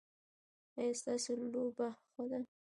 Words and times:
ایا 0.77 0.93
ستاسو 1.01 1.31
لوبه 1.53 1.87
ښه 2.11 2.23
ده؟ 2.29 2.39